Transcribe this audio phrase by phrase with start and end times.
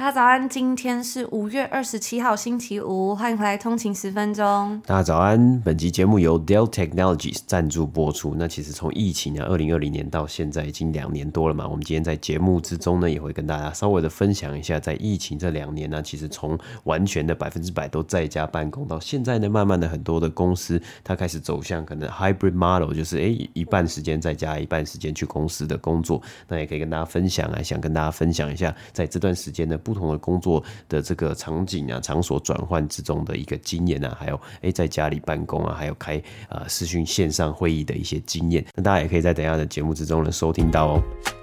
[0.00, 4.80] 大家早安，今天是五月二十七号，星期五，欢迎回来通勤十分钟。
[4.86, 8.34] 大家早安，本集节目由 Dell Technologies 赞助播出。
[8.34, 11.68] 那其实从疫情啊，二零二零年到现在已经两年多了嘛。
[11.68, 26.22] 我们今天在节目之中呢，也会跟大家稍微的分享一下，在疫情这两年呢，其实从完全的百分之百都在家办公，到现在呢，慢慢的很多的公司它开始走向可能 Hybrid Model，就是哎一半时间在家，一半时间去公司的工作。
[26.48, 29.78] 那也可以跟大家分享啊，想跟大家分享一下，在这段时间呢。
[29.90, 41.39] 不同的工作的这个场景啊，场所转换之中的一个经验啊，还有哎在家里办公啊，还有开啊视讯线上会议的一些经验，那大家也可以在等下的节目之中呢收听到哦。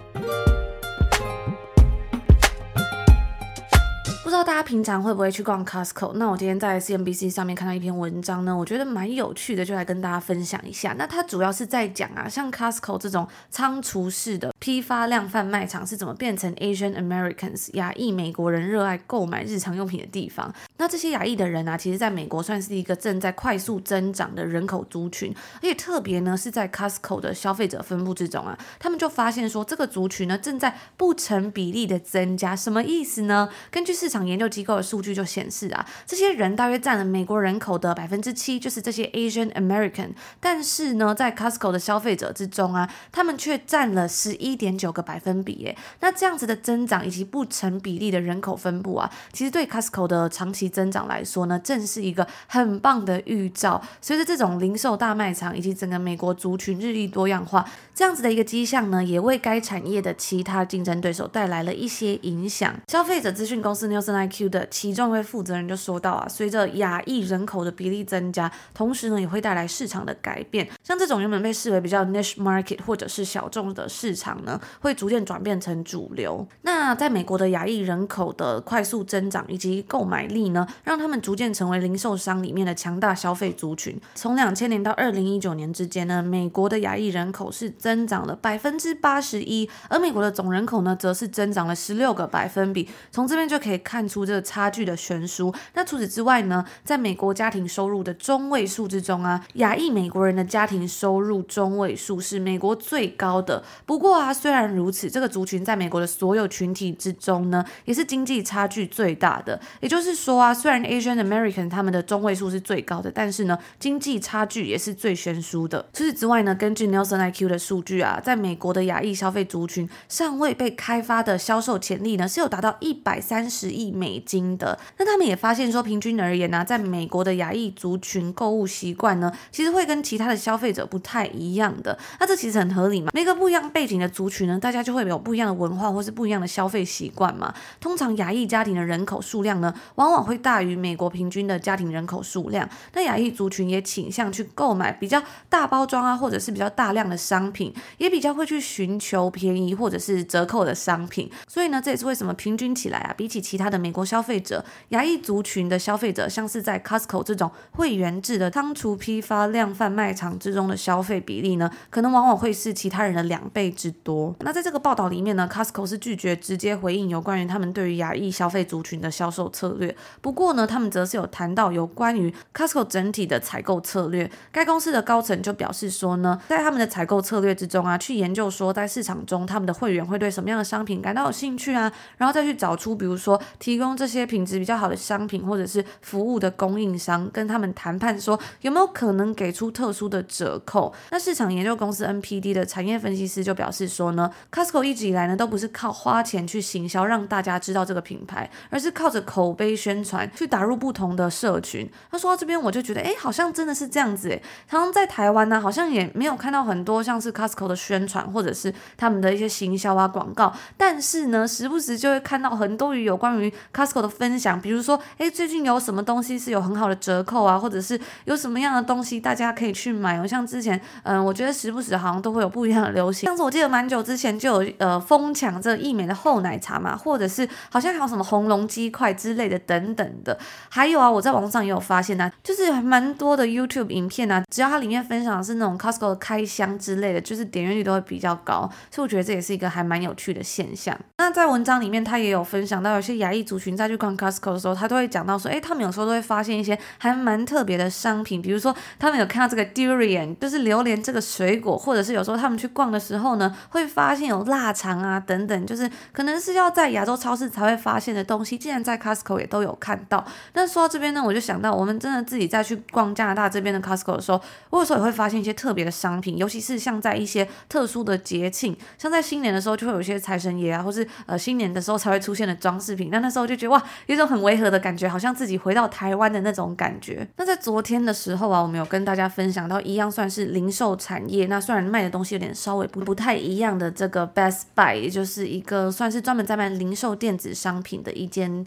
[4.68, 6.12] 平常会不会去逛 Costco？
[6.16, 10.94] 那我今天在 CNBC 上面看到一篇文章呢，我觉得蛮有趣的，就来跟大家分享一下。
[10.98, 14.52] 那它主要是在讲啊，像 Costco 这种仓储式的。
[14.60, 20.54] 批发量贩卖场是怎么变成 Asian Americans 亚裔美国人热爱购买日常用品的地方？
[20.76, 33.48] 那这些亚裔的人啊，其实在美国算是一个正在快速增长的人口族群，而且特别呢是在 Costco 的消费者分布之中啊，他们就发现说这个族群呢正在不成比例的增加，什么意思呢？
[33.72, 40.10] 根据市场研究机构的数据就显示啊，这些人大约占了美国人口的百分之七，就是这些 Asian American，
[40.42, 44.58] 但是呢，在 Costco 的消费者之中啊，他们却占了十一。
[44.58, 53.80] 点九个百分比耶，那这样子的增长以及不成比例的人口分布啊，其实对 Costco 的长期增长来说呢，正是一个很棒的预兆。
[54.02, 57.64] 随着这种零售大卖场以及整个美国族群日益多样化，
[57.94, 62.74] 这样子的一个迹象呢，也为该产业的其他竞争对手带来了一些影响。
[62.88, 70.68] 消费者资讯公司 NewsNiq 的其中一位负责人就说到啊，随着亚裔人口的比例增加，同时呢，也会带来市场的改变。
[70.84, 74.60] 像这种原本被视为比较 niche market 或者是小众的市场呢。
[74.80, 76.48] 会逐渐转变成主流。
[76.62, 84.00] 那在美国的亚裔人口的快速增长以及购买力呢，让他们逐渐成为零售商里面的强大消费族群。
[84.16, 92.88] 从两千年到二零一九年之间呢，美国的亚裔人口是增长了百分之八十一，而美国的总人口呢，则是增长了十六个百分比。
[93.12, 95.54] 从这边就可以看出这差距的悬殊。
[95.74, 103.64] 那除此之外呢，在美国家庭收入的中位数之中啊，亚裔美国人的家庭收入中位数是美国最高的。
[103.86, 109.60] 不过啊，虽然如此，这个族群在美国的所有群体之中呢，也是经济差距最大的。
[109.80, 115.86] 也就是说啊，虽然 Asian American 他们的中位数是最高的，但是呢，经济差距也是最悬殊的。
[115.94, 124.78] 除此之外呢，根据 NielsenIQ 的数据啊，在美国的亚裔消费族群尚未被开发的销售潜力呢，是有达到一百三十亿美金的。
[125.00, 131.98] 那他们也发现说，平均而言呢、在美国的亚裔族群购物习惯呢，其实会跟其他的消费者不太一样的。
[132.20, 137.54] 那这其实很合理嘛，每个不一样背景的族群呢，大家就会有不一样的文化或是不一样的消费习惯嘛。
[137.80, 142.70] 通常亚裔家庭的人口数量呢，往往会大于美国平均的家庭人口数量。
[142.94, 151.32] 那亚裔族群也倾向去购买比较大包装啊，或者是比较大量的商品，也比较会去寻求便宜或者是折扣的商品。
[151.48, 164.36] 所以呢，这也是为什么平均起来啊，比起其他的美国消消费者，亚裔族群的消费者，像是在 Costco 这种会员制的仓储批发量贩卖场之中的消费比例呢，可能往往会是其他人的两倍之多。
[164.40, 169.96] 那在这个报道里面呢，Costco 是拒绝直接回应有关于他们对于亚裔消费族群的销售策略。
[170.20, 174.28] 不过呢，他们则是有谈到有关于 Costco 整体的采购策略。
[174.52, 190.94] 该公司的高层就表示说呢，在他们的采购策略之中啊，去研究说在市场中他们的会员会对什么样的商品感到有兴趣啊，然后再去找出比如说提供这这些品质比较好的商品或者是服务的供应商，跟他们谈判说有没有可能给出特殊的折扣。
[191.12, 201.90] 那市场研究公司 NPD 的产业分析师就表示说呢，Costco 一直以来呢，都不是靠花钱去行销让大家知道这个品牌，而是靠着口碑宣传去打入不同的社群。
[202.10, 220.28] 他说到这边，我就觉得，哎，好像真的是这样子，哎，常常在台湾呢，好像也没有看到很多像是 Costco 的宣传或者是他们的一些行销啊广告，但是呢，时不时就会看到很多于有关于 Costco Costco 的分享，比如说，哎，最近有什么东西是有很好的折扣啊，或者是有什么样的东西大家可以去买哦。
[220.28, 223.28] 像之前，嗯，我觉得时不时好像都会有不一样的流行。
[223.28, 230.38] 上次我记得蛮久之前就有呃疯抢这义美的厚奶茶嘛，或者是好像还有什么红龙鸡块之类的等等的。
[230.70, 238.70] 还有啊，我在网上也有发现啊，就是蛮多的 YouTube 影片啊，只要它里面分享的是那种 Costco 的开箱之类的，就是点阅率都会比较高。
[238.92, 240.98] 所以我觉得这也是一个还蛮有趣的现象。
[241.18, 260.26] 那在文章里面，他也有分享到，有些亚裔族群在去逛 Costco 的时候，他都会讲到说，哎，他们有时候都会发现一些还蛮特别的商品，比如说他们有看到这个 durian，就是榴莲这个水果，或者是有时候他们去逛的时候呢，会发现有腊肠啊等等，就是可能是要在亚洲超市才会发现的东西，竟然在 Costco 也都有看到。
[260.54, 273.10] 那说到这边呢，我就想到我们真的自己再去逛加拿大这边的 Costco 的时候，我有时候也会发现一些特别的商品，尤其是像在一些特殊的节庆，像在新年的时候就会有一些财神爷啊，或是呃新年的时候才会出现的装饰品。
[273.12, 277.28] 那那时候就觉得哇，有种很违和的感觉，好像自己回到台湾的那种感觉。
[277.38, 288.66] 那在昨天的时候啊，我们有跟大家分享到一样算是零售产业，那虽然卖的东西有点稍微不不太一样的这个 Best Buy，也就是一个算是专门在卖零售电子商品的一间。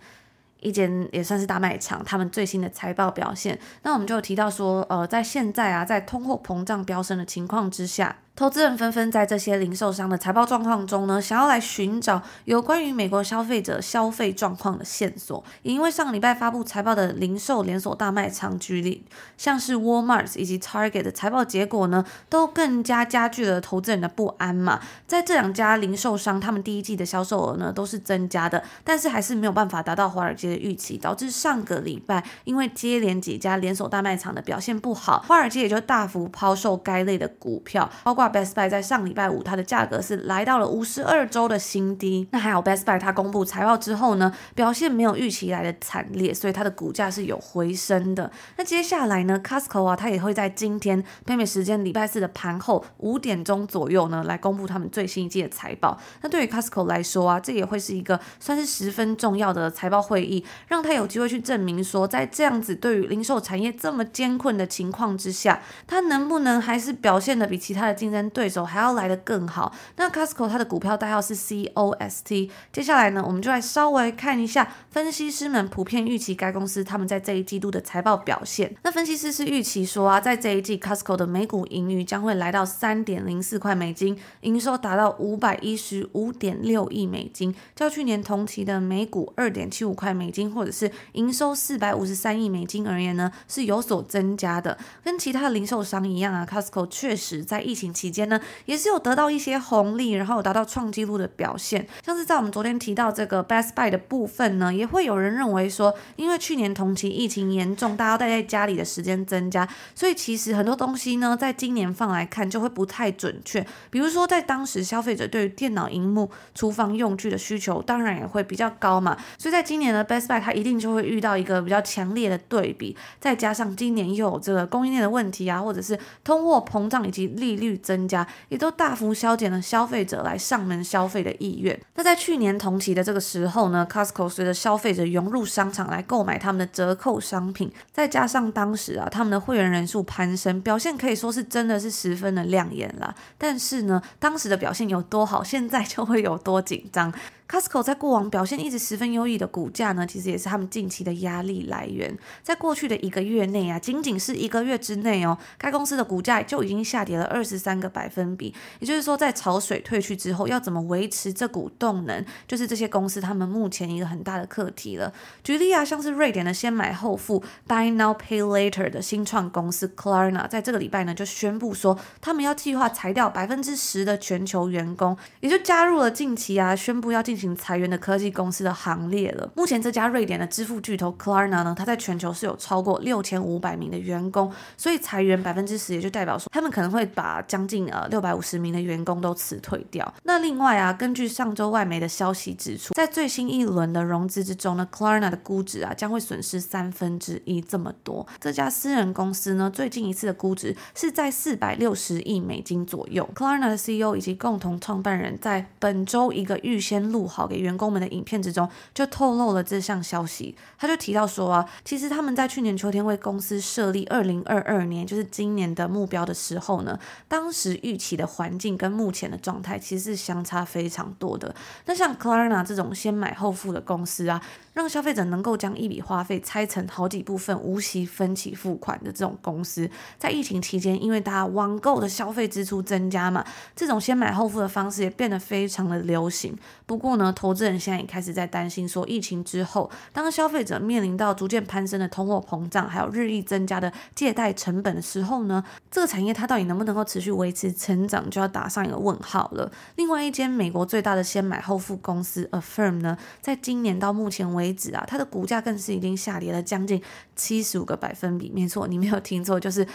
[0.62, 8.14] 一间也算是大卖场，他们最新的财报表现，那我们就有提到说，呃，在现在啊，在通货膨胀飙升的情况之下。
[8.36, 15.44] 投资人纷纷在这些零售商的财报状况中呢，想要来寻找有关于美国消费者消费状况的线索。
[15.60, 19.04] 也因为上个礼拜发布财报的零售连锁大卖场举例，
[19.36, 24.80] 像是 Walmart 以及 Target 的财报结果呢，都更加加剧了投资人的不安嘛。
[25.06, 38.19] 在这两家零售商，他们第一季的销售额呢都是增加的，但是还是没有办法达到华尔街的预期，导致上个礼拜因为接连几家连锁大卖场的表现不好，华尔街也就大幅抛售该类的股票，包括。
[38.28, 42.28] Best Buy 在上礼拜五，它的价格是来到了五十二周的新低。
[42.32, 48.30] 那还好 Best Buy 它公布财报之后呢，表现没有预期来的惨烈，所以它的股价是有回升的。
[48.56, 55.98] 那接下来呢，Costco 啊，它也会在今天北美时间礼拜四的盘后五点钟左右呢，来公布他们最新一季的财报。
[56.22, 69.74] 那对于 Costco 来说啊，这也会是一个算是十分重要的财报会议，让他有机会去证明说，在这样子对于零售产业这么艰困的情况之下，它能不能还是表现的比其他的竞争对手还要来得更好。
[69.96, 72.50] 那 Costco 它的股票代号是 COST。
[72.72, 78.74] 接下来呢，我们就来稍微看一下分析师们普遍预期该公司他们在这一季度的财报表现。
[78.82, 94.78] 那分析师是预期说啊，在这一季 Costco 的每股盈余将会来到三点零四块美金，营收达到五百一十五点六亿美金，较去年同期的每股二点七五块美金，或者是营收四百五十三亿美金而言呢，是有所增加的。
[95.02, 98.40] 跟其他的零售商一样啊，Costco 确实在疫情期间呢。
[98.64, 101.86] 也是有得到一些红利，然后有达到创纪录的表现。
[102.04, 113.66] 像是在我们昨天提到这个 Best Buy 的部分呢，也会有人认为说，因为去年同期疫情严重，大家待在家里的时间增加，所以其实很多东西呢，在今年放来看就会不太准确。
[113.90, 119.16] 比如说，在当时消费者对于电脑荧幕、厨房用具的需求，当然也会比较高嘛。
[119.36, 128.24] 所以在今年的 Best Buy 它一定就会遇到一个比较强烈的对比，再加上今年又有这个供应链的问题啊，或者是通货膨胀以及利率增加。
[128.48, 131.76] 也都大幅削减了消费者来上门消费的意愿。
[131.96, 143.12] 那在去年同期的这个时候呢，Costco 随着消费者涌入商场来购买他们的折扣商品，再加上当时啊他们的会员人数攀升，表现可以说是真的是十分的亮眼啦。
[143.36, 147.12] 但是呢，当时的表现有多好，现在就会有多紧张。
[147.50, 152.16] Costco 在过往表现一直十分优异的股价呢，其实也是他们近期的压力来源。
[152.44, 158.54] 在过去的一个月内啊，仅仅是一个月之内哦，该公司的股价就已经下跌了二十三个百分比。
[158.78, 165.12] 也就是说，在潮水退去之后，要怎么维持这股动能，就是这些公司他们目前一个很大的课题了。
[165.42, 177.39] 举例啊，像是瑞典的先买后付 （Buy Now Pay Later） 的新创公司 Klarna，在这个礼拜呢就宣布说，他们要计划裁掉百分之十的全球员工，也就加入了近期啊宣布要进。
[177.40, 179.50] 行裁员的科技公司的行列了。
[179.56, 190.14] 目前这家瑞典的支付巨头 Klarna 呢，它在全球是有超过六千五百名的员工，所以裁员百分之十，也就代表说他们可能会把将近呃六百五十名的员工都辞退掉。
[190.24, 198.26] 那另外啊，根据上周外媒的消息指出，在最新一轮的融资之中呢，Klarna 的估值啊将会损失三分之一这么多。
[198.38, 203.26] 这家私人公司呢，最近一次的估值是在四百六十亿美金左右。
[203.34, 207.29] Klarna 的 CEO 以及共同创办人在本周一个预先录。
[207.30, 210.54] 好给员工们的影片之中，就透露了这项消息。
[210.76, 221.54] 他就提到说啊，其实他们在去年秋天为公司设立二零二二年，就是今年的目标的时候呢，当时预期的环境跟目前的状态其实是相差非常多的。
[221.86, 224.42] 那像 Clarna 这种先买后付的公司啊。
[224.72, 233.44] 让消费者能够将一笔花费拆成好几部分，无息分期付款的这种公司，在疫情期间，因为大家网购的消费支出增加嘛，
[233.74, 236.56] 这种先买后付的方式也变得非常的流行。
[236.86, 249.72] 不过，投资人现在也开始在担心，说疫情之后，当消费者面临到逐渐攀升的通货膨胀，还有日益增加的借贷成本的时候呢，这个产业它到底能不能够持续维持成长，就要打上一个问号了。
[249.96, 257.02] 另外一间美国最大的先买后付公司 Affirm 呢，在今年到目前为止为止啊，它的股价更是已经下跌了将近
[257.34, 258.52] 七十五个百分比。
[258.54, 259.86] 没错，你没有听错，就是。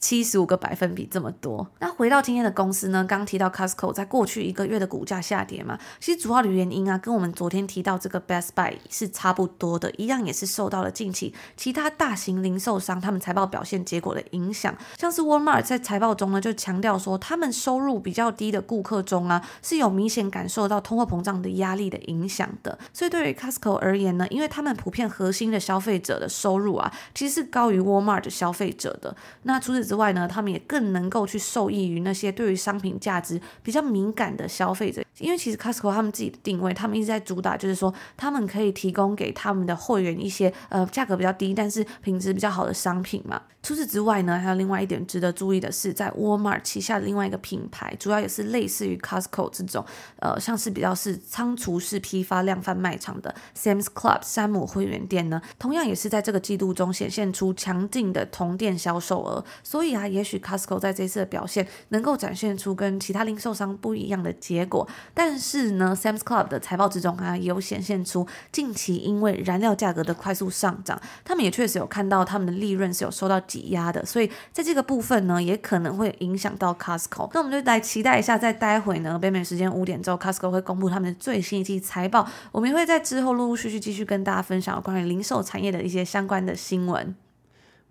[0.00, 1.70] 七十五个百分比这么多。
[1.78, 3.04] 那回到今天的公司呢？
[3.04, 14.74] 刚提到 Costco 在过去一个月的股价下跌嘛，其实主要的原因啊，跟我们昨天提到这个 Best Buy 是差不多的，一样也是受到了近期其他大型零售商他们财报表现结果的影响。
[14.98, 22.78] 像是 Walmart 在财报中呢，就强调说，他们收入比较低的顾客中啊，是有明显感受到通货膨胀的压力的影响的。
[22.94, 29.14] 所以对于 Costco 而言呢，因为他们普遍核心的消费者的收入啊，其实是高于 Walmart 的消费者的。
[29.42, 43.40] 那除此之外呢，他们也更能够去受益于那些对于商品价值比较敏感的消费者，因为其实 Costco 他们自己的定位，他们一直在主打就是说，他们可以提供给他们的会员一些呃价格比较低，但是品质比较好的商品嘛。
[43.62, 49.84] 除此之外呢，还有另外一点值得注意的是，在 Walmart 旗下的另外一个品牌，主要也是类似于 Costco 这种，
[50.16, 59.44] 呃，像是比较是仓储式批发量贩卖场的 Sam's Club 山姆会员店呢，同样也是在这个季度中显现出强劲的同店销售额。
[59.62, 64.88] 所以啊，也许 Costco 在这次的表现能够展现出跟其他零售商不一样的结果。
[65.12, 73.38] 但是呢，Sam's Club 的财报之中啊，有显现出近期因为燃料价格的快速上涨，他们也确实有看到他们的利润是有受到。
[73.50, 77.28] 挤压的，所以在这个部分呢，也可能会影响到 Costco。
[77.32, 82.28] 那我们就来期待一下，在待会呢，北美时间五点之后，Costco 会公布他们的最新一期财报。
[82.52, 87.16] 我们也会在之后陆陆续续继续跟大家分享关于零售产业的一些相关的新闻。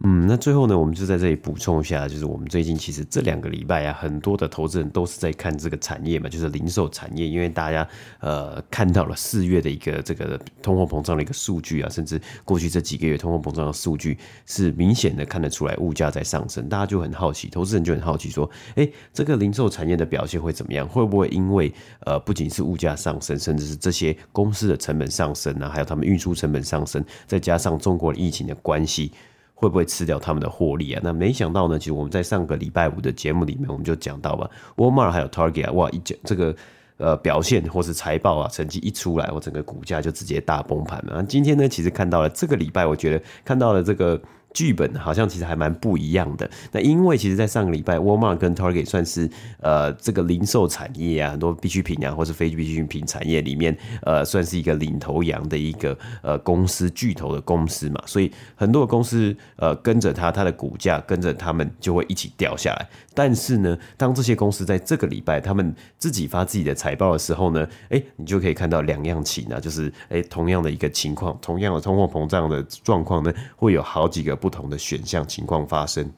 [0.01, 7.86] 嗯，那最后呢，我们就在这里补充一下，就是我们最近其实这两个礼拜啊，很多的投资人都是在看这个产业嘛，就是零售产业，因为大家
[8.22, 20.88] 呃看到了四月的一个这个通货膨胀的一个数据啊，甚至过去这几个月通货膨胀的数据是明显的看得出来物价在上升，大家就很好奇，投资人就很好奇说，哎，这个零售产业的表现会怎么样？
[20.88, 21.70] 会不会因为
[22.06, 29.12] 呃不仅是物价上升，甚至是这些公司的成本上升啊，还有他们运输成本上升，再加上中国疫情的关系。
[29.60, 31.01] 会不会吃掉他们的获利啊？
[31.04, 36.56] 那没想到呢，其实我们在上个礼拜五的节目里面，我们就讲到吧沃尔玛还有 Target，哇，一讲这个
[36.96, 41.22] 呃表现或是财报啊，成绩一出来，我整个股价就直接大崩盘了。
[41.24, 44.18] 今天呢，其实看到了这个礼拜，我觉得看到了这个。
[44.60, 46.50] 剧本好像其实还蛮不一样的。
[46.74, 49.30] 那因为其实，在上个礼拜，Walmart 跟 Target 算是
[49.62, 58.04] 呃这个零售产业啊，很多必需品啊，或是非必需品产业里面，呃，算是一个领头羊的一个呃公司巨头的公司嘛。
[58.06, 62.89] 所以很多公司呃跟着它，它的股价跟着他们就会一起掉下来。
[63.13, 76.12] 但是呢，当这些公司在这个礼拜他们自己发自己的财报的时候呢，哎，你就可以看到两样情啊，就是哎同样的一个情况，同样的通货膨胀的状况呢，会有好几个不不同的选项情况发生。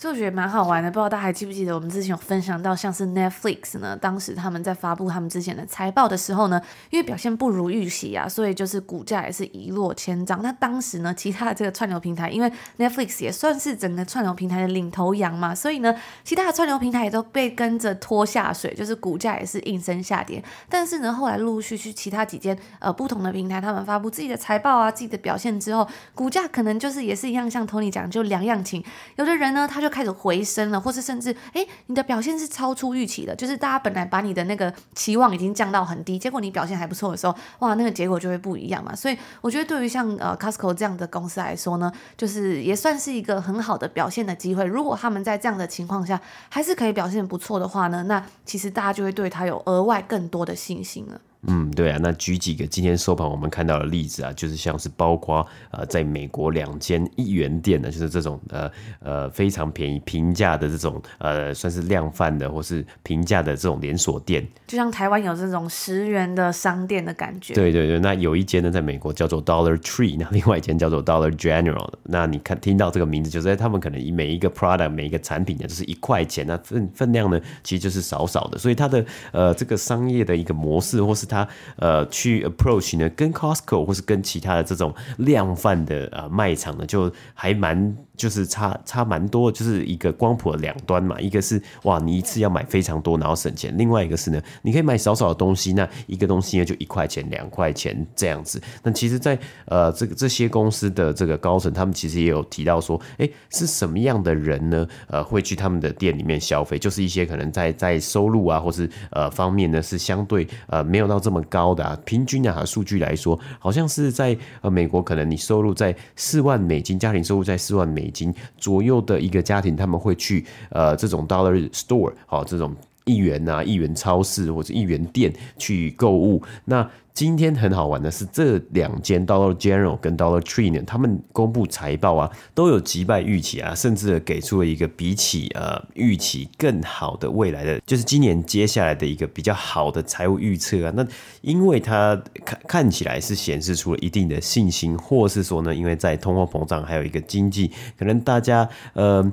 [0.00, 10.40] 所以我觉得蛮好玩的，不知道大家还记不记得我们之前有分享到，像是 Netflix 呢，当时他们在发布他们之前的财报的时候呢，因为表现不如预期啊，所以就是股价也是一落千丈。
[10.40, 20.40] 那当时呢，其他的这个串流平台，因为 Netflix 也算是整个串流平台的领头羊嘛，所以呢，其他的串流平台也都被跟着拖下水，就是股价也是应声下跌。
[20.68, 28.84] 但是呢，后来陆陆续续其他几间呃不同的平台，他们发布自己的财报啊，自己的表现之后，股价可能就是也是一样，像 Tony 讲，就两样情。
[29.16, 38.94] 有的人呢，他就就开始回升了，或是甚至哎，你的表现是超出预期的，就是大家本来把你的那个期望已经降到很低，结果你表现还不错的时候，哇，那个结果就会不一样嘛。
[38.94, 44.64] 所以我觉得对于像呃 Costco 这样的公司来说呢，就是也算是一个很好的表现的机会。
[44.64, 51.20] 如果他们在这样的情况下还是可以表现不错的话呢，那其实大家就会对他有额外更多的信心了。
[51.46, 67.54] 嗯，对啊，那举几个今天收盘我们看到的例子啊，就是像是包括呃，在美国两间一元店呢，就是这种呃呃非常便宜平价的这种呃算是量贩的或是平价的这种连锁店，就像台湾有这种十元的商店的感觉。
[67.54, 71.88] 对对对，那有一间呢，在美国叫做 Dollar Tree，那另外一间叫做 Dollar General。
[72.02, 87.96] 那你看听到这个名字，就是在他们可能以每一个 product 每一个产品呢，就是一块钱，那分分量呢其实就是少少的，所以它的呃这个商业的一个模式或是他呃去 approach 呢，跟 Costco 或是跟其他的这种量贩的呃卖场呢，就还蛮。
[88.18, 91.18] 就是差差蛮多，就是一个光谱的两端嘛。
[91.20, 98.60] 一个是哇，你一次要买非常多，然后省钱；另外一个是呢，你可以买少少的东西，那一个东西呢就一块钱、两块钱这样子。
[98.82, 104.86] 那其实在，呃这个这些公司的这个高层，他们其实也有提到说，哎，是什么样的人呢？
[105.06, 111.96] 呃，会去他们的店里面消费，就是一些可能在在收入啊，或是呃方面呢是相对呃没有到这么高的啊。
[112.04, 118.07] 平均啊数据来说，好像是在呃美国，可能你收入在四万美金，家庭收入在四万美。
[118.08, 122.74] 美金左右的一个家庭，他们会去呃这种 dollar store 好，这种
[123.04, 126.42] 一元啊一元超市或者一元店去购物。
[126.64, 126.88] 那
[127.18, 140.92] 今天很好玩的是，这两间 Dollar General 跟 Dollar Tree 呢，他们公布财报啊，都有击败预期啊，甚至给出了一个比起呃预期更好的未来的，就是今年接下来的一个比较好的财务预测啊。
[140.94, 141.04] 那
[141.40, 149.32] 因为它看看起来是显示出了一定的信心，或是说呢，因为在通货膨胀还有一个经济，可能大家呃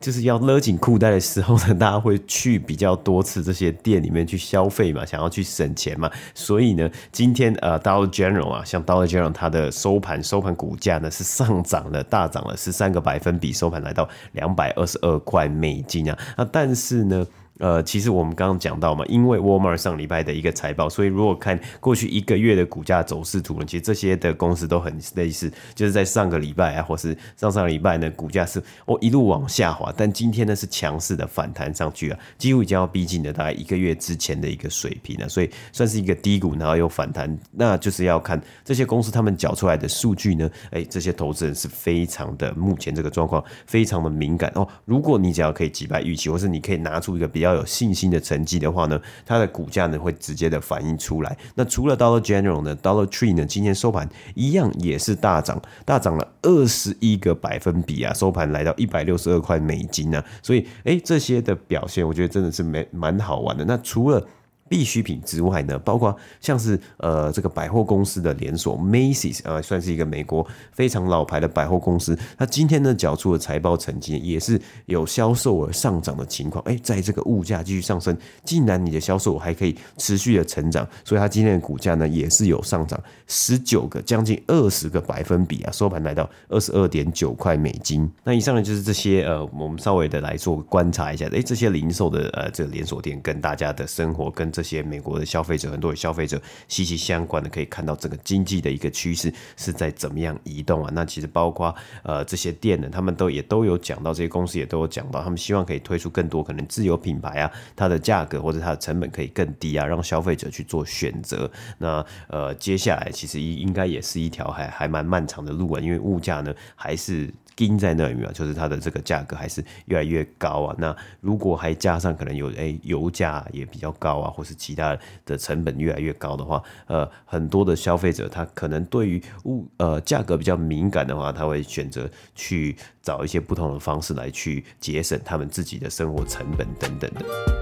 [0.00, 6.90] 就是要勒紧裤带的时候呢，大家会去比较多次这些店里面去消费嘛，想要去省钱嘛，所以呢。
[7.20, 17.26] 今天呃，Dollar General 啊，像 Dollar General 它的收盘收盘股价呢是上涨了，大涨了十三个百分比，收盘来到两百二十二块美金啊，那但是呢。
[17.60, 47.49] 呃，其实我们刚刚讲到嘛，因为 Walmart 上礼拜的一个财报，所以如果看过去一个月的股价走势图呢，其实这些的公司都很类似，就是在上个礼拜啊，或是上上礼拜呢，股价是哦一路往下滑，但今天呢是强势的反弹上去啊，几乎已经要逼近了大概一个月之前的一个水平了，所以算是一个低谷，然后又反弹，那就是要看这些公司他们缴出来的数据呢，哎，这些投资人是非常的目前这个状况非常的敏感哦，如果你只要可以击败预期，或是你可以拿出一个比较。
[47.50, 51.36] 要有信心的成绩的话呢，它的股价呢会直接的反映出来。
[51.54, 60.24] 那除了 Dollar General 呢，Dollar Tree 呢，今天收盘一样也是大涨，大涨了二十一个百分比啊，收盘来到一百六十二块美金啊。
[60.42, 63.64] 所以，哎，这些的表现，我觉得真的是没蛮好玩的。
[63.64, 64.24] 那除了
[64.70, 72.16] 必需品之外呢，包括像是呃这个百货公司的连锁 Macy's 啊，算是一个美国非常老牌的百货公司。
[72.38, 76.62] 它今天呢缴出的财报成绩也是有销售额上涨的情况。
[76.68, 88.08] 哎，在这个物价继续上升，竟然你的销售额还可以持续的成长，所以它今天的股价呢也是有上涨十九个将近二十个百分比啊，收盘来到二十二点九块美金。
[88.22, 100.90] 那以上呢就是这些呃我们稍微的来做观察一下，哎，这些零售的呃这个连锁店跟大家的生活跟这些美国的消费者，很多的消费者息息相关的，可以看到整个经济的一个趋势是在怎么样移动啊？
[100.92, 111.50] 那其实包括呃这些店呢，他们都也都有讲到，这些公司也都有讲到，他们希望可以推出更多可能自有品牌啊，它的价格或者它的成本可以更低啊，让消费者去做选择。
[111.78, 117.32] 那呃接下来其实应应该也是一条还还蛮漫长的路啊，因为物价呢还是。
[117.60, 120.74] 盯在那里面，就是它的这个价格还是越来越高啊。
[120.78, 124.96] 那如果还加上可能有诶、油价也比较高啊，或是其他
[125.26, 137.59] 的成本越来越高的话，呃，很多的消费者他可能对于物呃价格比较敏感的话，他会选择去找一些不同的方式来去节省他们自己的生活成本等等的。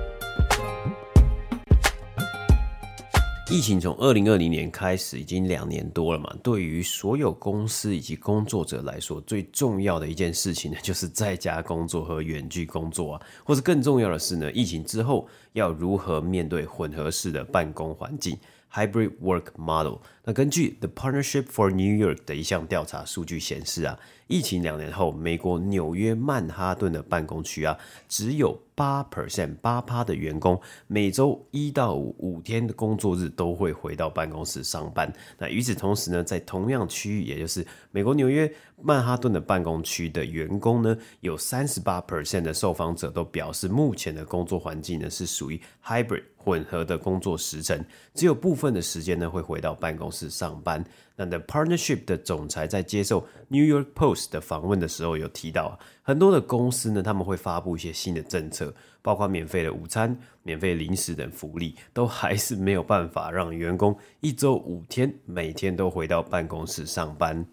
[3.51, 6.31] 疫情从二零二零年开始，已经两年多了嘛。
[6.43, 18.37] 对于所有公司以及工作者来说，最重要的一件事情呢， 就是在家工作和远距工作啊，或是更重要的是呢，疫情之后要如何面对混合式的办公环境
[18.71, 19.97] （hybrid work model）。
[20.25, 27.79] 那根据 The Partnership for New York 的一项调查数据显示啊，疫情两年后，美国纽约曼哈顿的办公区啊，
[28.11, 35.13] 只有八 percent 八趴的员工每周一到五五天的工作日都会回到办公室上班。
[35.37, 38.49] 那与此同时呢，在同样区域，也就是美国纽约
[38.81, 50.85] 曼哈顿的办公区的员工呢，有三十八 percent 的受访者都表示，目前的工作环境呢是属于 hybrid 混合的工作时程，只有部分的时间呢会回到办公室上班。
[51.21, 67.45] 那 The Partnership 的总裁在接受 New York Post 的访问的时候有提到，很多的公司呢，他们会发布一些新的政策，包括免费的午餐、免费零食等福利，都还是没有办法让员工一周五天每天都回到办公室上班。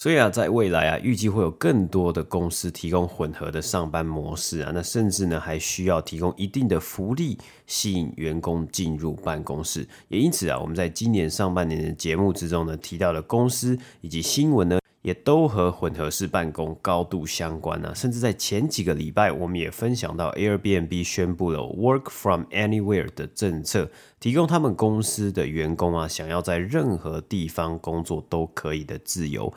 [0.00, 7.36] 所以啊，在未来啊，预计会有更多的公司提供混合的上班模式啊，那甚至呢，还需要提供一定的福利，
[7.66, 9.86] 吸引员工进入办公室。
[10.08, 14.80] 也因此啊，我们在今年上半年的节目之中呢，提到了公司以及新闻呢。
[15.02, 17.90] 也都和混合式办公高度相关啊。
[17.94, 29.50] 甚至在前几个礼拜，我们也分享到 Airbnb 宣布了 Work from Anywhere 的政策，提供他们公司的员工啊，想要在任何地方工作都可以的自由。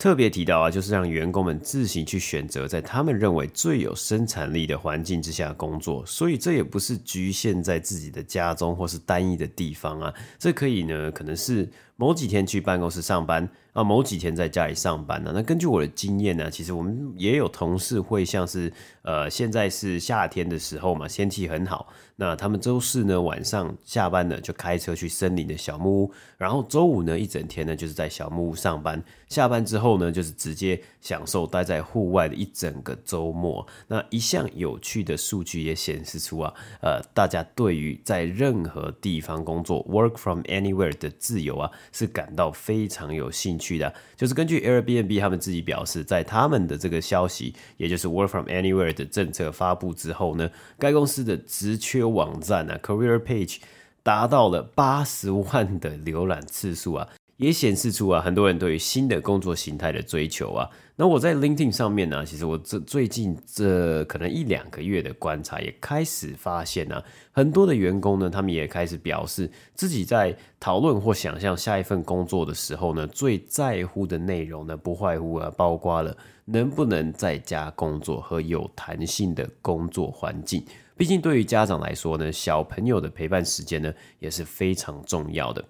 [0.00, 13.46] 特别提到啊，就是让员工们自行去选择在他们认为最有生产力的环境之下工作，所以这也不是局限在自己的家中或是单一的地方啊，这可以呢，可能是某几天去办公室上班。
[13.72, 15.30] 啊，某几天在家里上班呢。
[15.32, 21.86] 那根据我的经验呢，其实我们也有同事会像是，呃，现在是夏天的时候嘛，天气很好。
[22.20, 29.02] 那他们周四呢晚上下班呢，就开车去森林的小木屋，然后周五呢一整天呢就是在小木屋上班。
[29.30, 33.66] 下班之后呢，就是直接享受待在户外的一整个周末。
[33.86, 36.52] 那一项有趣的数据也显示出啊，
[36.82, 43.78] 呃，大家对于在任何地方工作 （work from anywhere） 的自由啊，是感到非常有兴趣。
[43.78, 53.58] 的，就是根据 Airbnb 他们自己表示，在他们的这个消息，也就是 Work from Anywhere 的政策发布之后呢，该公司的职缺网站啊，Career Page
[54.02, 57.08] 达到了八十万的浏览次数啊。
[57.38, 60.68] 也显示出啊，很多人对于新的工作形态的追求啊。
[60.94, 80.62] 那我在 LinkedIn 上面呢、其实我这最近这可能一两个月的观察，也开始发现呢、啊，很多的员工呢，他们也开始表示自己在讨论或想象下一份工作的时候呢，最在乎的内容呢，不外乎啊，包括了能不能在家工作和有弹性的工作环境。
[81.00, 85.64] 毕竟对于家长来说呢，小朋友的陪伴时间呢，也是非常重要的。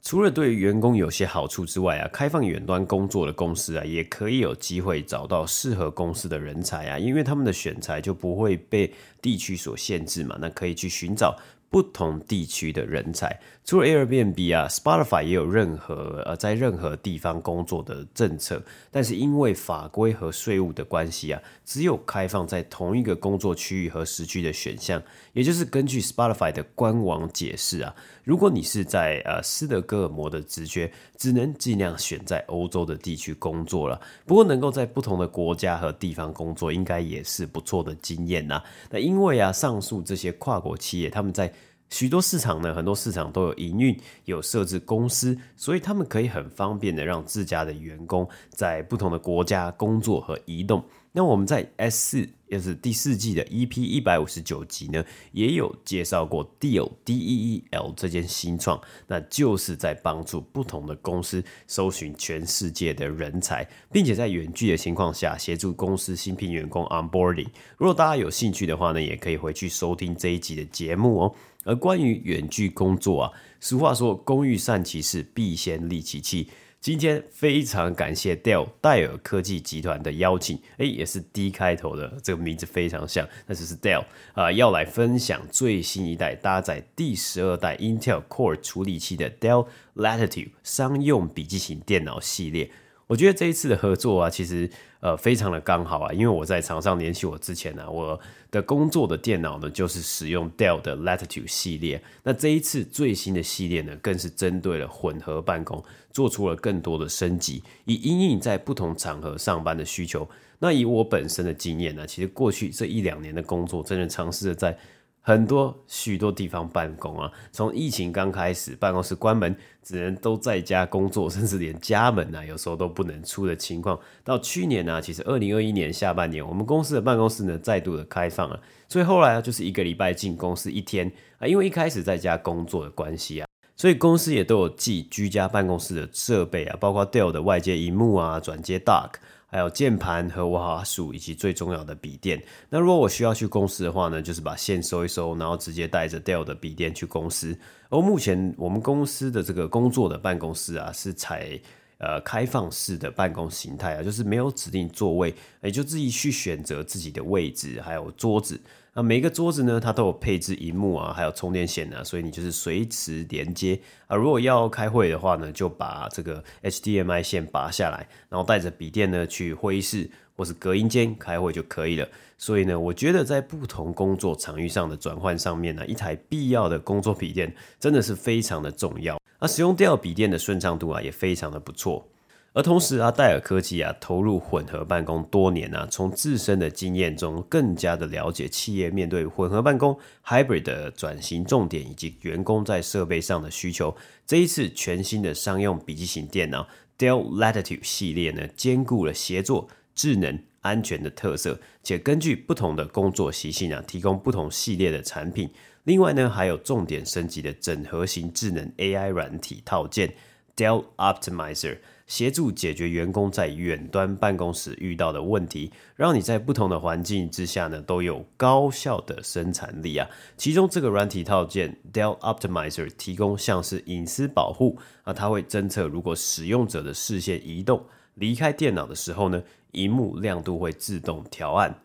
[0.00, 11.36] 除了对员工有些好处之外啊，开放远端工作的公司啊，也可以有机会找到适合公司的人才啊，因为他们的选材就不会被地区所限制嘛，那可以去寻找。
[11.68, 25.00] 不同地区的人才，除了 Airbnb 啊，Spotify 也有任何呃在任何地方工作的政策，但是因为法规和税务的关系啊，只有开放在同一个工作区域和时区的选项。
[25.32, 27.94] 也就是根据 Spotify 的官网解释啊，
[28.24, 33.98] 如果你是在呃斯德哥尔摩的职缺，只能尽量选在欧洲的地区工作了。
[34.26, 38.60] 不过能够在不同的国家和地方工作，应该也是不错的经验呐。
[38.90, 41.50] 那因为啊，上述这些跨国企业，他们在
[41.92, 50.82] 许多市场呢，很多市场都有营运，有设置公司，所以他们可以很方便的让自家的员工在不同的国家工作和移动。
[51.14, 67.48] 那我们在 S 四，也是第四季的 EP 一百五十九集呢，也有介绍过 Deel D E E L 这间新创，那就是在帮助不同的公司搜寻全世界的人才，并且在远距的情况下协助公司新聘员工 onboarding。
[67.76, 71.34] 如果大家有兴趣的话呢，也可以回去收听这一集的节目哦。
[71.64, 76.48] 而关于远距工作啊，俗话说“工欲善其事，必先利其器”。
[76.82, 92.72] 今天非常感谢 Dell 戴尔科技集团的邀请，诶，也是 D 开头的，这个名字非常像，那就是 Dell 啊、要来分享最新一代搭载第十二代 Intel Core 处理器的 Dell Latitude 商用笔记型电脑系列。
[93.06, 94.68] 我觉得这一次的合作啊，其实
[95.02, 98.18] 呃非常的刚好啊，因为我在厂商联系我之前呢、我
[98.50, 102.00] 的工作的电脑呢就是使用 Dell 的 Latitude 系列。
[102.22, 110.26] 那这一次最新的系列呢，更是针对了混合办公，做出了更多的升级，以因应在不同场合上班的需求。
[110.60, 114.78] 那以我本身的经验呢，其实过去这一两年的工作，真的尝试着在。
[115.24, 123.96] 很多许多地方办公啊，从疫情刚开始，办公室关门，只能都在家工作，甚至连家门啊，有时候都不能出的情况。
[124.24, 139.12] 到去年呢、啊，其实二零二一年下半年，我们公司的办公室呢再度的开放了，所以后来啊，就是一个礼拜进公司一天啊，因为一开始在家工作的关系啊，所以公司也都有寄居家办公室的设备啊，包括 Dell 的外接萤幕啊，转接 Dock。
[139.52, 142.42] 还有键盘和滑鼠，以及最重要的笔电。
[142.70, 147.54] 那如果我需要去公司的话呢，就是把线收一收，然后直接带着 Dell 的笔电去公司。
[147.90, 151.60] 而目前我们公司的这个工作的办公室啊，是采
[151.98, 158.58] 呃开放式的办公形态啊，就是没有指定座位，也就自己去选择自己的位置，还有桌子。
[158.94, 164.14] 那每个桌子呢，它都有配置荧幕啊，还有充电线啊，所以你就是随时连接啊。
[164.14, 172.06] 如果要开会的话呢，就把这个 HDMI 线拔下来，然后带着笔电呢去会议室或是隔音间开会就可以了。
[172.36, 179.18] 所以呢，我觉得在不同工作场域上的转换上面呢，一台必要的工作笔电真的是非常的重要。
[179.40, 182.06] 那使用 Dell 笔电的顺畅度啊，也非常的不错。
[182.54, 193.96] 而同时啊，戴尔科技啊投入混合办公多年啊，从自身的经验中更加的了解企业面对混合办公 hybrid 的转型重点以及员工在设备上的需求。
[194.26, 205.48] 这一次全新的商用笔记型电脑 Dell Latitude 系列呢，兼顾了协作、智能、安全的特色，且根据不同的工作习性啊，提供不同系列的产品。
[205.84, 210.12] 另外呢，还有重点升级的整合型智能 AI 软体套件
[210.54, 211.78] Dell Optimizer。
[212.12, 220.06] 协助解决员工在远端办公室遇到的问题，让你在不同的环境之下呢，都有高效的生产力啊。
[220.36, 227.82] 其中这个软体套件 Dell Optimizer 提供像是隐私保护啊，它会侦测如果使用者的视线移动、
[228.16, 231.81] 离开电脑的时候呢，荧幕亮度会自动调暗。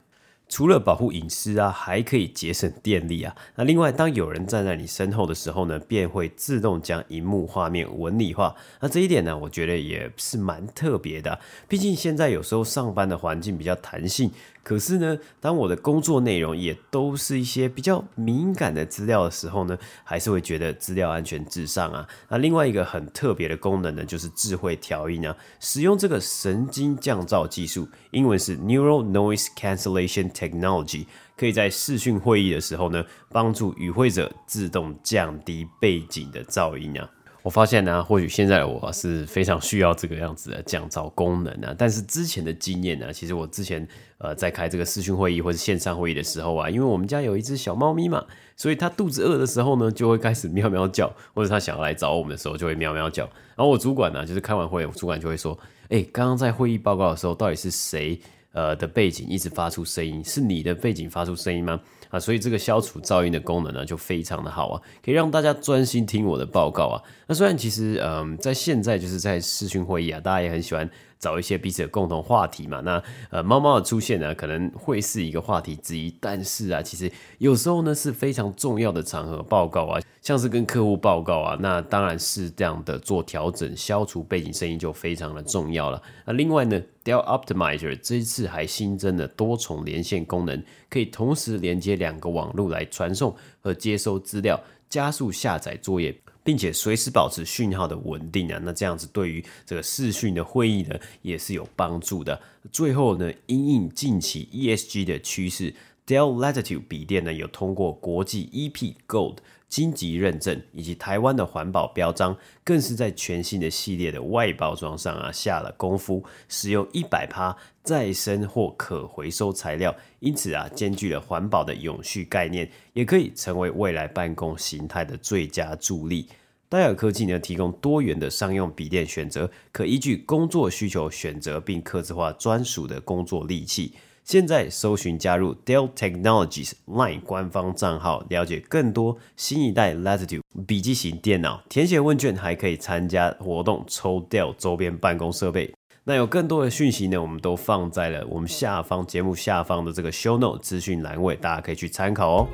[0.50, 3.36] 除了保护隐私啊，还可以节省电力啊。
[3.56, 8.56] 那另外，当有人站在你身后的时候呢，便会自动将荧幕画面纹理化。
[8.80, 11.40] 那这一点呢，我觉得也是蛮特别的。
[11.68, 14.32] 毕竟现在有时候上班的环境比较弹性。
[14.68, 22.06] 可是呢，当我的工作内容也都是一些比较敏感的资料的时候呢，还是会觉得资料安全至上啊。
[22.28, 25.34] 那另外一个很特别的功能呢，就是智慧调音啊。
[25.62, 31.06] 使用这个神经降噪技术，英文是 Neural Noise Cancellation Technology，
[31.38, 37.10] 可以在视讯会议的时候呢，帮助与会者自动降低背景的噪音啊。
[37.48, 41.74] 我发现呢、或许现在我是非常需要这个样子的降噪功能啊。
[41.78, 48.22] 但是之前的经验呢，其实我之前呃在开这个视讯会议或者线上会议的时候啊，因为我们家有一只小猫咪嘛，
[48.58, 53.24] 所以它肚子饿的时候呢，就会开始喵喵叫，或者它想要来找我们的时候就会喵喵叫。
[53.56, 55.58] 然后我主管呢，就是开完会，我主管就会说
[55.88, 58.20] ：“哎，刚刚在会议报告的时候，到底是谁
[58.52, 60.22] 呃的背景一直发出声音？
[60.22, 67.02] 是你的背景发出声音吗？”啊，所以这个消除噪音的功能呢，就非常的好啊，可以让大家专心听我的报告啊。
[67.28, 70.90] 那虽然其实，嗯，在现在就是在视讯会议啊，大家也很喜欢。
[71.20, 86.04] 找一些彼此的共同话题嘛，那呃猫猫的出现呢，可能会是一个话题之一，但是啊，其实有时候呢是非常重要的场合报告啊，像是跟客户报告啊，那当然是这样的做调整，消除背景声音就非常的重要了。
[86.26, 96.14] 那另外呢，Dell Optimizer 这次还新增了多重连线功能，可以同时连接两个网络来传送和接收资料，加速下载作业。
[96.44, 102.38] 并且随时保持讯号的稳定啊，那这样子对于这个视讯的会议呢，也是有帮助的。
[102.70, 105.74] 最后呢，因应近期 ESG 的趋势
[106.06, 126.30] ，Dell Latitude 笔电呢有通过国际 EP Gold 金级认证，以及台湾的环保标章，更是在全新的系列的外包装上啊下了功夫，使用一百趴再生或可回收材料，因此啊兼具了环保的永续概念，也可以成为未来办公形态的最佳助力。
[126.70, 133.94] 戴尔科技呢提供多元的商用笔电选择，可依据工作需求选择并客制化专属的工作利器。
[134.28, 141.64] 现在搜寻加入 Dell Technologies Line 官方账号，了解更多新一代 Latitude 笔记型电脑。
[141.70, 145.74] 填写问卷还可以参加活动，抽 Dell 周边办公设备。
[146.04, 152.48] 那有更多的讯息呢，我们都放在了我们下方节目下方的这个 Show Note 资讯栏位，大家可以去参考哦。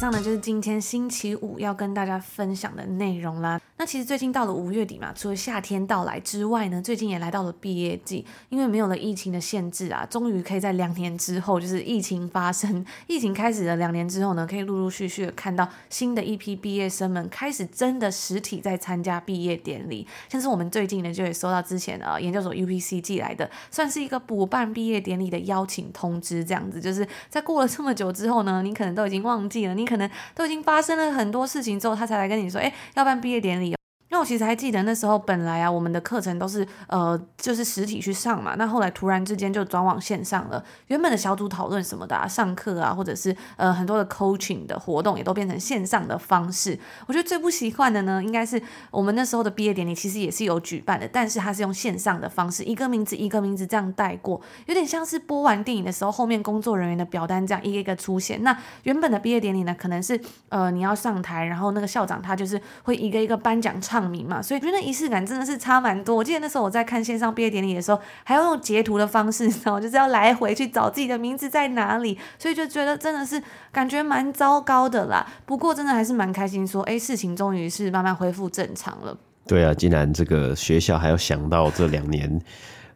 [0.00, 3.60] 上呢就是今天星期五要跟大家分享的内容啦。
[3.76, 8.24] 那其实最近到了五月底嘛，除了夏天到来之外呢，最近也来到了毕业季。
[8.48, 20.06] 因为没有了疫情的限制啊，终于可以在两年之后，就是疫情发生、 疫情开始的两年之后呢，可以陆陆续续的看到新的一批毕业生们开始真的实体在参加毕业典礼。
[20.30, 29.74] 像是我们最近呢，就也收到之前呃研究所 UPC 寄来的，算是一个补办毕业典礼的邀请通知，这样子，就是在过了这么久之后呢，你可能都已经忘记了。
[29.74, 33.79] 你可能都已经发生了很多事情之后，他才来跟你说，哎，要办毕业典礼。
[34.10, 38.56] 那我其实还记得那时候，本来啊，我们的课程都是呃，就是实体去上嘛。
[38.58, 40.62] 那后来突然之间就转往线上了。
[40.88, 46.76] 原本的小组讨论什么的啊，上课啊，或者是呃很多的 coaching 的活动，也都变成线上的方式。
[47.06, 58.42] 我觉得最不习惯的呢，应该是我们那时候的毕业典礼，其实也是有举办的，但是它是用线上的方式，一个名字一个名字这样带过，有点像是播完电影的时候，后面工作人员的表单这样一个一个出现。
[58.42, 63.99] 那原本的毕业典礼呢，可能是呃你要上台，然后那个校长他就是会一个一个颁奖唱。
[64.08, 66.14] 名嘛，所以觉得仪式感真的是差蛮多。
[66.14, 69.80] 我记得那时候我在看线上毕业典礼的时候，还要用截图的方式，然后？
[69.80, 75.26] 就是要来回去找自己的名字在哪里，所以就觉得真的是感觉蛮糟糕的啦。
[75.44, 79.16] 不过真的还是蛮开心，说哎，事情终于是慢慢恢复正常了。
[79.46, 82.40] 对啊，竟然这个学校还要想到这两年。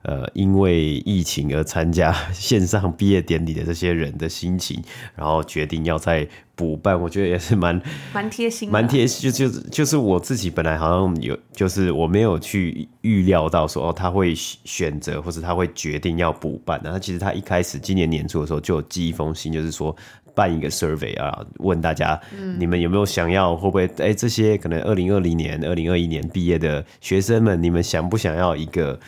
[0.05, 4.83] 呃，因为疫情而参加 线上毕业典礼的这些人的心情，
[5.15, 7.79] 然后决定要再补办，我觉得也是蛮
[8.13, 9.31] 蛮贴心的，蛮贴心。
[9.31, 16.81] 就就就是我自己本来好像有，就是我没有去预料到说哦，他会选择或者他会决定要补办。
[16.83, 19.95] 然后其实他一开始今年年初的时候就有寄一封信，就是说。
[20.37, 22.21] 办一个 survey 啊，问大家，
[22.59, 28.99] 你们有没有想要，会不会哎、欸，这些可能二零二零年、二零二一年毕业的学生们，你们想不想要一个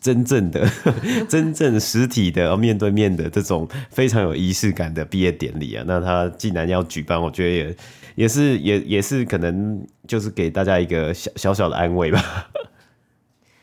[0.00, 0.68] 真正的、
[1.28, 5.84] 真正实体的、面对面的这种非常有仪式感的毕业典礼啊？
[5.86, 7.76] 那他既然要举办，我觉得也
[8.14, 12.50] 也是也也是可能就是给大家一个小小小的安慰吧。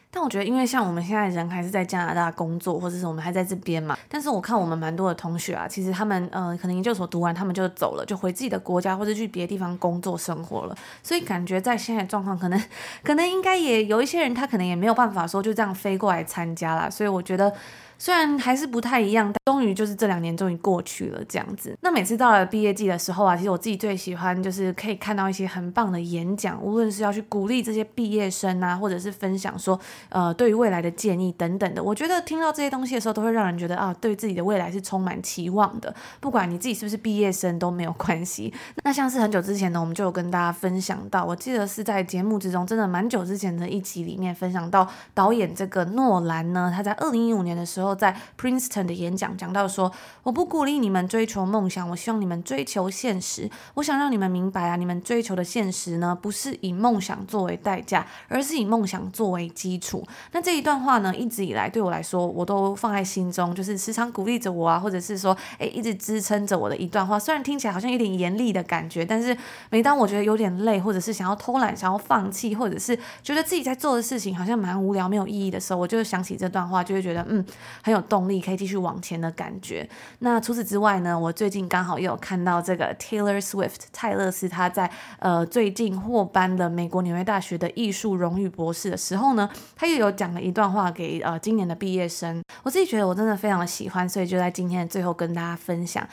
[0.09, 3.97] 但我觉得，因为像我们现在人还是在加拿大工作，或者是我们还在这边嘛。
[4.09, 10.75] 但是我看我们蛮多的同学啊，其实他们呃，可能研究所读完，他们就走了，就回自己的国家，或者去别的地方工作生活了。
[11.03, 12.61] 所以感觉在现在状况，可能
[13.03, 16.89] 可能应该也有一些人，他可能也没有办法说就这样飞过来参加啦。
[16.89, 17.53] 所以我觉得。
[17.99, 21.75] 虽然还是不太一样，但终于就是这两年终于过去了这样子。
[21.81, 29.79] 那每次到了毕业季的时候啊，其实我自己最喜欢就是可以看到一些很棒的演讲，无论是要去鼓励这些毕业生啊，或者是分享说
[30.09, 31.83] 呃对于未来的建议等等的。
[31.83, 35.93] 我觉得听到这些东西的时候，都会让人觉得啊，对自己的未来是充满期望的。
[36.19, 38.53] 不管你自己是不是毕业生都没有关系。
[38.83, 47.86] 那像是很久之前呢，我们就有跟大家分享到，我记得是在节目之中，真的蛮久之前的一集里面分享到导演这个诺兰呢，他在二零一五年的时候。
[47.95, 49.91] 在 Princeton 的演讲讲到说，
[50.23, 53.49] 我不鼓励你们追求梦想，我希望你们追求现实。
[53.75, 60.05] 我想让你们明白啊，你们追求的现实呢，不是以梦想作为代价，而是以梦想作为基础。
[60.31, 67.17] 那这一段话呢，一直以来对我来说，我都放在心中，就是时常鼓励着我啊，或者是说，哎，一直支撑着我的一段话。
[67.17, 69.35] 虽然听起来好像有点严厉的感觉，但是
[69.69, 77.45] 每当我觉得有点累，或者是想要偷懒、想要放弃，或者是觉得自己在做的事情好像蛮无聊、没有意义的时候，我就想起这段话，就会觉得嗯，
[77.83, 79.87] 很有动力可以继续往前的感觉。
[80.19, 92.43] 那除此之外呢，我最近刚好又有看到这个 Taylor Swift 泰勒斯他在呃最近获颁的美国纽约大学的艺术荣誉博士的时候呢，他又有讲了一段话给呃今年的毕业生。
[92.63, 96.07] 我自己觉得我真的非常的喜欢，所以就在今天的最后跟大家分享。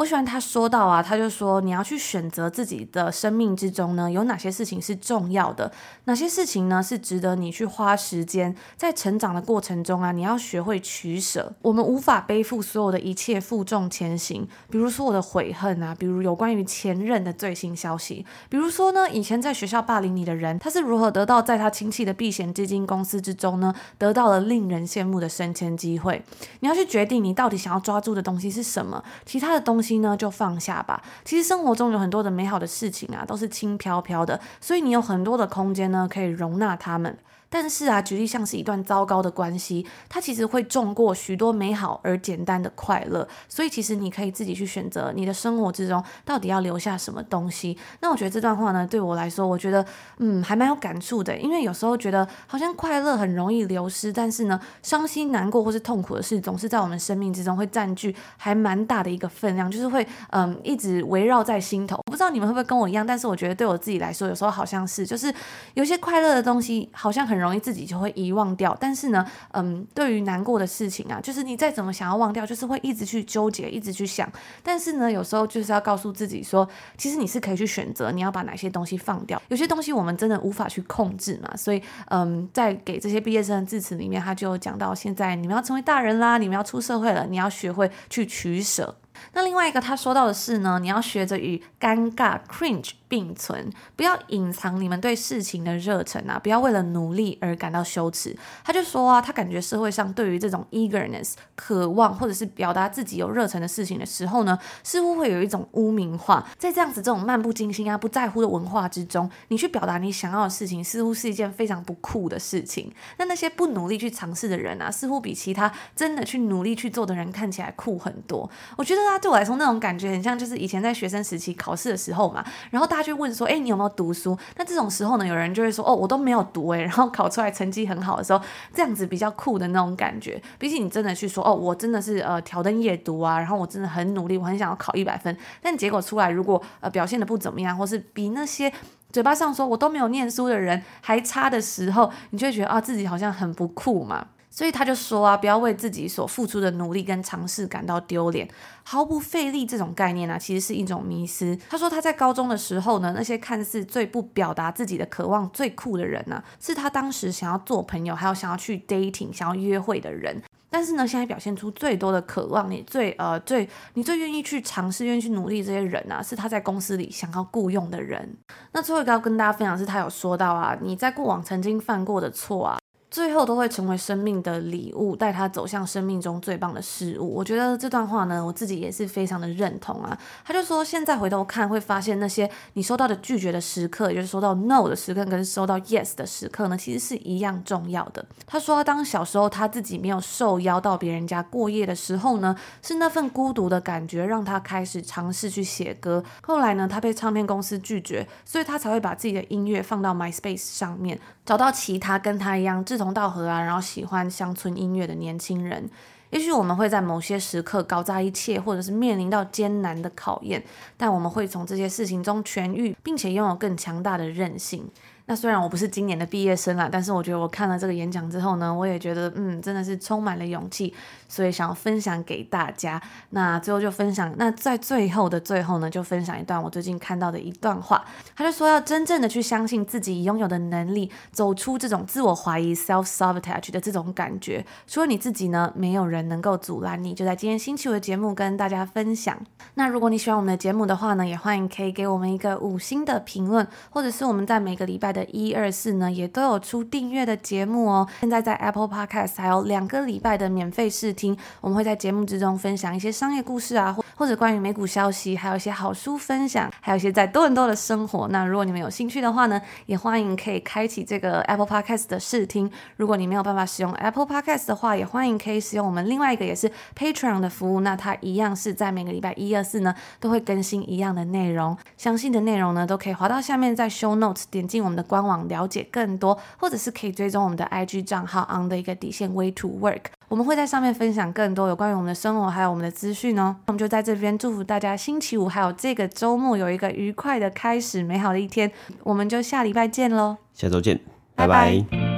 [0.00, 5.70] 我喜欢他说到啊，他就说你要去选择自己的生命之中呢，有哪些事情是重要的，
[6.04, 8.56] 哪些事情呢是值得你去花时间。
[8.78, 11.52] 在成长的过程中啊，你要学会取舍。
[11.60, 14.48] 我们无法背负所有的一切，负重前行。
[14.70, 26.24] 比如说我的悔恨啊，比如有关于前任的最新消息，比如说呢，以前在学校霸凌你的人，他是如何得到在他亲戚的避险基金公司之中呢，得到了令人羡慕的升迁机会。
[26.60, 31.02] 你要去决定你到底想要抓住的东西是什么，其他的东西呢就放下吧。
[31.24, 37.18] 其实生活中有很多的美好的事情啊，都是轻飘飘的，所以你有很多的空间呢，可以容纳他们。
[37.52, 43.26] 但是啊，举例像是一段糟糕的关系，它其实会重过许多美好而简单的快乐。
[43.48, 47.76] 所以其实你可以自己去选择你的生活之中到底要留下什么东西。
[48.00, 49.84] 那我觉得这段话呢，对我来说，我觉得
[50.18, 51.36] 嗯还蛮有感触的。
[51.36, 61.96] 因为有时候觉得好像快乐很容易流失，但是呢，伤心难过或是痛苦的事总是在我们生命之中会占据还蛮大的一个分量，就是会嗯一直围绕在心头。
[62.06, 65.34] 我不知道你们会不会跟我一样，但是我觉得对我自己来说，有时候好像是就是
[65.74, 67.39] 有些快乐的东西好像很。
[67.40, 74.30] 容易自己就会遗忘掉，但是呢，嗯，对于难过的事情啊，就是你再怎么想要忘掉，就是会一直去纠结，一直去想。
[74.62, 79.40] 但是呢，有时候就是要告诉自己说，其实你是可以去选择，你要把哪些东西放掉。
[79.48, 88.94] 有些东西我们真的无法去控制嘛，所以，嗯，在给这些毕业生的致辞里面，他就讲到，现在你们要成为大人啦，你们要出社会了，你要学会去取舍。
[89.32, 98.36] 那另外一个他说到的是呢，你要学着与尴尬 cringe 并存，不要隐藏你们对事情的热忱啊，不要为了努力而感到羞耻。
[98.64, 106.46] 他就说啊，他感觉社会上对于这种 eagerness 渴望或者是表达自己有热忱的事情的时候呢，似乎会有一种污名化。
[106.56, 112.92] 在这样子这种漫不经心啊、不在乎的文化之中，你去表达你想要的事情，似乎是一件非常不酷的事情。
[113.18, 118.48] 那那些不努力去尝试的人啊，似乎比其他真的去努力去做的人看起来酷很多。
[118.76, 119.18] 我觉得啊。
[119.18, 128.40] 对我来说，那种感觉很像，就是以前在学生时期考试的时候嘛，然后大家就问说：“哎，你有没有读书？”那这种时候呢，有人就会说：“哦，我都没有读。”哎，然后考出来成绩很好的时候，
[128.74, 130.40] 这样子比较酷的那种感觉。
[130.58, 138.72] 比起你真的去说：“哦，我真的是呃挑灯夜读啊，然后我真的很努力，我很想要考一百分。”但结果出来，如果呃表现的不怎么样，或是比那些
[139.12, 144.28] 嘴巴上说我都没有念书的人还差的时候，你就会觉得啊，自己好像很不酷嘛。
[144.50, 148.48] 所以他就说啊，不要为自己所付出的努力跟尝试感到丢脸，
[148.82, 151.56] 毫不费力这种概念呢、其实是一种迷思。
[151.70, 160.42] 他说他在高中的时候呢，那些看似最不表达自己的渴望、最酷的人呢、是他当时想要做朋友，还有想要去 dating、想要约会的人。
[160.72, 168.36] 但是呢，现在表现出最多的渴望，你最呃最你最愿意去尝试、愿意去努力这些人啊，是他在公司里想要雇佣的人。
[168.72, 172.78] 那最后一个要跟大家分享是，他有说到啊，你在过往曾经犯过的错啊。
[173.10, 177.34] 最后都会成为生命的礼物，带他走向生命中最棒的事物。
[177.34, 180.16] 我觉得这段话呢，我自己也是非常的认同啊。
[180.44, 188.24] 他就说，现在回头看，会发现那些你收到的拒绝的时刻，也就是收到 no 的时刻，跟收到 yes 的时刻呢，其实是一样重要的。
[188.46, 196.22] 他说，当小时候他自己没有受邀到别人家过夜的时候呢，是那份孤独的感觉让他开始尝试去写歌。
[196.42, 201.18] 后来呢，他被唱片公司拒绝，所以他才会把自己的音乐放到 MySpace 上面，
[201.50, 205.90] 找到其他跟他一样志同道合啊，然后喜欢乡村音乐的年轻人，
[206.30, 210.62] 也许我们会在某些时刻搞砸一切，或者是面临到艰难的考验，
[210.96, 214.88] 但我们会从这些事情中痊愈，并且拥有更强大的韧性。
[215.26, 220.94] 那虽然我不是今年的毕业生啦，但是我觉得我看了这个演讲之后呢，我也觉得嗯，真的是充满了勇气，
[221.30, 223.00] 所以想要分享给大家。
[223.30, 228.04] 那最后就分享，那在最后的最后呢，就分享一段我最近看到的一段话。
[228.36, 234.66] 他就说要真正的去相信自己拥有的能力，走出这种自我怀疑 （self sabotage） 的这种感觉。
[234.86, 237.14] 除了你自己呢，没有人能够阻拦你。
[237.14, 239.38] 就在今天星期五的节目跟大家分享。
[239.74, 245.20] 那如果你喜欢我们的节目的话呢，也欢迎可以给我们一个五星的评论，或者是我们在每个礼拜的。
[245.32, 248.08] 一二四呢，也都有出订阅的节目哦。
[248.20, 258.26] 现在在 Apple Podcast 还有两个礼拜的免费试听听，我们会在节目之中分享一些商业故事啊，或或者关于美股消息，还有一些好书分享，还有一些在多伦多的生活。
[258.28, 262.70] 那如果你们有兴趣的话呢，也欢迎可以开启这个 Apple Podcast 的试听。
[262.96, 267.80] 如果你没有办法使用 Apple Podcast 的话，也欢迎可以使用我们另外一个也是 Patreon 的服务。
[267.80, 283.56] 那它一样是在每个礼拜一二四呢都会更新一样的内容，详细的内容呢都可以滑到下面在 Show Notes 点进我们的官网了解更多，或者是可以追踪我们的 IG 账号 on 的一个底线 Way to Work，我们会在上面分享更多有关于我们的生活还有我们的资讯哦。
[283.66, 288.70] 我们就在这边祝福大家星期五还有这个周末有一个愉快的开始，美好的一天。
[289.02, 291.00] 我们就下礼拜见喽，下周见，
[291.34, 291.84] 拜拜。
[291.90, 292.09] 拜拜。